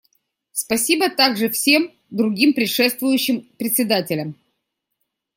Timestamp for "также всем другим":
1.11-2.55